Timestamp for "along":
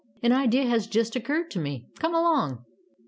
2.15-2.65